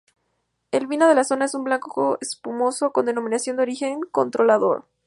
[0.71, 4.83] El vino de la zona es un blanco espumoso con Denominación de Origen Controlada.